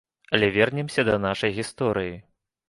[0.37, 2.17] Але вернемся да нашай гісторыі.